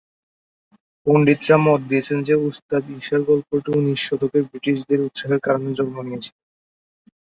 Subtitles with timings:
[1.07, 6.35] পণ্ডিতরা মত দিয়েছেন যে উস্তাদ ঈসার গল্পটি ঊনিশ শতকে ব্রিটিশদের উৎসাহের কারণে জন্ম নিয়েছিল।